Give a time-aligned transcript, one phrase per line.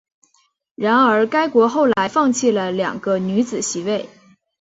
[0.73, 4.09] 然而该国后来放弃了两个女子席位。